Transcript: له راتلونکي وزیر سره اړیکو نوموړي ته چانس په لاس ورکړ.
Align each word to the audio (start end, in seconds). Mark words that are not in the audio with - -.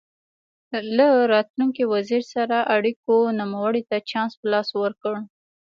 له 0.97 1.07
راتلونکي 1.33 1.83
وزیر 1.93 2.23
سره 2.33 2.57
اړیکو 2.75 3.15
نوموړي 3.39 3.81
ته 3.89 3.97
چانس 4.09 4.31
په 4.39 4.45
لاس 4.53 4.69
ورکړ. 4.81 5.15